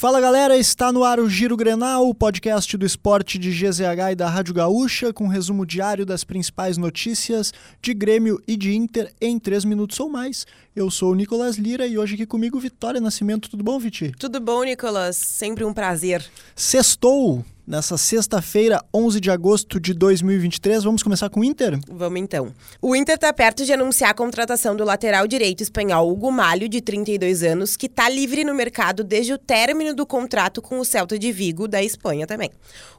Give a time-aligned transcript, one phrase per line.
[0.00, 4.14] Fala galera, está no ar o Giro Grenal, o podcast do esporte de GZH e
[4.14, 9.12] da Rádio Gaúcha, com um resumo diário das principais notícias de Grêmio e de Inter
[9.20, 10.46] em 3 minutos ou mais.
[10.74, 13.50] Eu sou o Nicolas Lira e hoje aqui comigo Vitória Nascimento.
[13.50, 14.10] Tudo bom, Viti?
[14.18, 15.18] Tudo bom, Nicolas?
[15.18, 16.24] Sempre um prazer.
[16.56, 17.44] Sextou!
[17.70, 21.78] Nessa sexta-feira, 11 de agosto de 2023, vamos começar com o Inter?
[21.88, 22.52] Vamos então.
[22.82, 26.80] O Inter está perto de anunciar a contratação do lateral direito espanhol Hugo Malho, de
[26.80, 31.16] 32 anos, que está livre no mercado desde o término do contrato com o Celta
[31.16, 32.50] de Vigo, da Espanha também.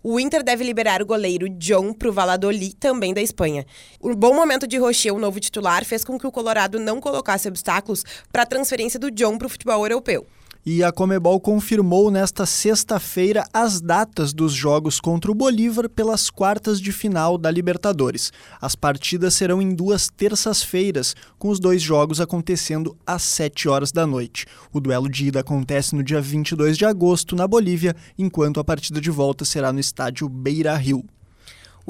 [0.02, 3.66] O Inter deve liberar o goleiro John para o Valladolid, também da Espanha.
[4.00, 7.45] O bom momento de Rocher, o novo titular, fez com que o Colorado não colocasse
[7.45, 10.26] obstáculos para a transferência do John para o futebol europeu.
[10.64, 16.80] E a Comebol confirmou nesta sexta-feira as datas dos jogos contra o Bolívar pelas quartas
[16.80, 18.32] de final da Libertadores.
[18.62, 24.06] As partidas serão em duas terças-feiras, com os dois jogos acontecendo às 7 horas da
[24.06, 24.46] noite.
[24.72, 29.02] O duelo de ida acontece no dia 22 de agosto, na Bolívia, enquanto a partida
[29.02, 31.03] de volta será no estádio Beira Rio.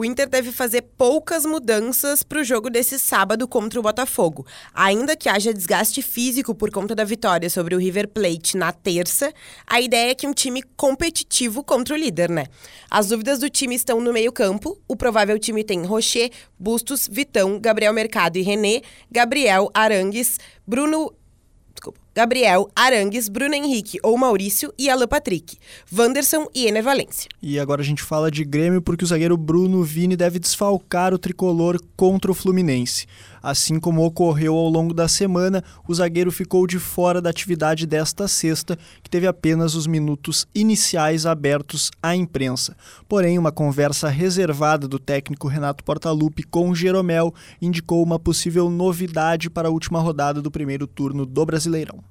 [0.02, 4.47] O Inter deve fazer poucas mudanças para o jogo desse sábado contra o Botafogo.
[4.73, 9.31] Ainda que haja desgaste físico por conta da vitória sobre o River Plate na terça,
[9.67, 12.47] a ideia é que um time competitivo contra o líder, né?
[12.89, 14.75] As dúvidas do time estão no meio-campo.
[14.88, 21.13] O provável time tem Rocher, Bustos, Vitão, Gabriel Mercado e René, Gabriel, Arangues, Bruno
[22.13, 25.57] Gabriel, Arangues, Bruno Henrique ou Maurício e Alan Patrick,
[25.97, 27.29] Wanderson e Ener Valência.
[27.41, 31.17] E agora a gente fala de Grêmio porque o zagueiro Bruno Vini deve desfalcar o
[31.17, 33.05] tricolor contra o Fluminense.
[33.42, 38.28] Assim como ocorreu ao longo da semana, o zagueiro ficou de fora da atividade desta
[38.28, 42.75] sexta, que teve apenas os minutos iniciais abertos à imprensa.
[43.08, 49.67] Porém, uma conversa reservada do técnico Renato Portaluppi com Jeromel indicou uma possível novidade para
[49.67, 52.03] a última rodada do primeiro turno do Brasileirão.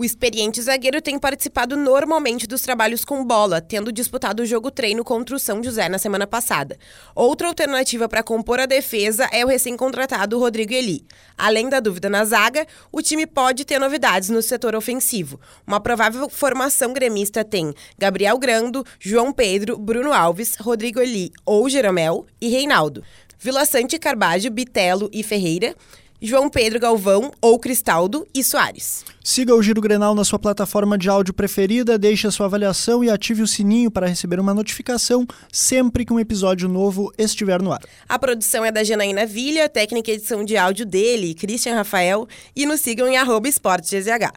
[0.00, 5.04] O experiente zagueiro tem participado normalmente dos trabalhos com bola, tendo disputado o jogo treino
[5.04, 6.78] contra o São José na semana passada.
[7.14, 11.04] Outra alternativa para compor a defesa é o recém-contratado Rodrigo Eli.
[11.36, 15.38] Além da dúvida na zaga, o time pode ter novidades no setor ofensivo.
[15.66, 22.24] Uma provável formação gremista tem Gabriel Grando, João Pedro, Bruno Alves, Rodrigo Eli ou Jeromel
[22.40, 23.04] e Reinaldo.
[23.38, 25.76] Vila Sante, Carbajo, Bitelo e Ferreira,
[26.22, 29.04] João Pedro Galvão ou Cristaldo e Soares.
[29.24, 33.08] Siga o Giro Grenal na sua plataforma de áudio preferida, deixe a sua avaliação e
[33.08, 37.80] ative o sininho para receber uma notificação sempre que um episódio novo estiver no ar.
[38.08, 42.66] A produção é da Janaína Vilha, técnica e edição de áudio dele, Christian Rafael, e
[42.66, 44.30] nos sigam em arroba esportesgh.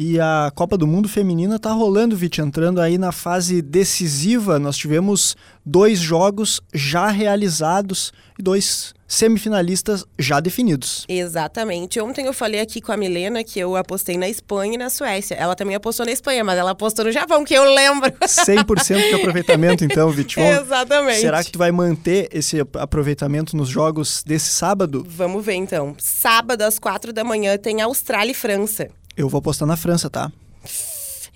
[0.00, 4.56] E a Copa do Mundo Feminina está rolando, Vit, entrando aí na fase decisiva.
[4.56, 5.36] Nós tivemos
[5.66, 11.04] dois jogos já realizados e dois semifinalistas já definidos.
[11.08, 11.98] Exatamente.
[11.98, 15.34] Ontem eu falei aqui com a Milena que eu apostei na Espanha e na Suécia.
[15.34, 18.12] Ela também apostou na Espanha, mas ela apostou no Japão, que eu lembro.
[18.22, 20.44] 100% de aproveitamento então, Vitor.
[20.62, 21.22] Exatamente.
[21.22, 25.04] Será que tu vai manter esse aproveitamento nos jogos desse sábado?
[25.08, 25.96] Vamos ver então.
[25.98, 28.88] Sábado às quatro da manhã tem Austrália e França.
[29.18, 30.30] Eu vou apostar na França, tá?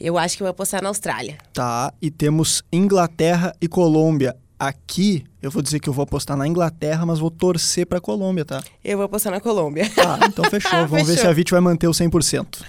[0.01, 1.37] Eu acho que eu vou apostar na Austrália.
[1.53, 4.37] Tá, e temos Inglaterra e Colômbia.
[4.57, 8.45] Aqui, eu vou dizer que eu vou apostar na Inglaterra, mas vou torcer pra Colômbia,
[8.45, 8.63] tá?
[8.85, 9.91] Eu vou apostar na Colômbia.
[9.91, 10.71] Tá, então fechou.
[10.87, 11.07] Vamos Fechou.
[11.07, 12.63] ver se a Vit vai manter o 100%.